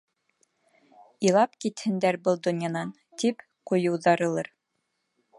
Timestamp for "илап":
1.27-1.51